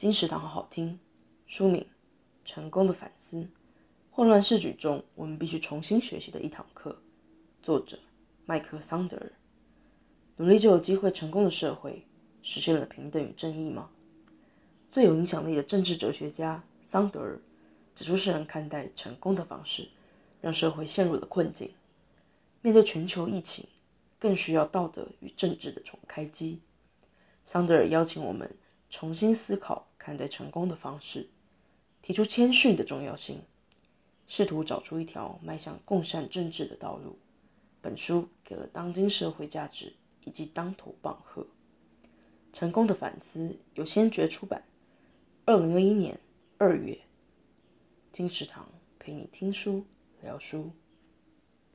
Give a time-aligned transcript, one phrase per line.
[0.00, 0.98] 金石堂好好听。
[1.46, 1.86] 书名：
[2.42, 3.46] 成功的反思。
[4.10, 7.02] 混乱世局中，我们必须重新学习的一堂课。
[7.62, 7.98] 作者：
[8.46, 9.30] 麦克桑德尔。
[10.36, 12.06] 努力就有机会成功的社会，
[12.40, 13.90] 实现了平等与正义吗？
[14.90, 17.38] 最有影响力的政治哲学家桑德尔
[17.94, 19.90] 指出，世人看待成功的方式，
[20.40, 21.74] 让社会陷入了困境。
[22.62, 23.68] 面对全球疫情，
[24.18, 26.62] 更需要道德与政治的重开机。
[27.44, 28.56] 桑德尔邀请我们
[28.88, 31.28] 重新思考看待成功的方式，
[32.00, 33.42] 提出谦逊的重要性，
[34.26, 37.18] 试图找出一条迈向共善政治的道路。
[37.82, 39.92] 本书给了当今社会价值
[40.24, 41.46] 以及当头棒喝。
[42.52, 44.64] 成功的反思由先觉出版，
[45.44, 46.18] 二零二一年
[46.56, 46.98] 二月。
[48.10, 48.66] 金石堂
[48.98, 49.84] 陪你听书
[50.22, 50.72] 聊书。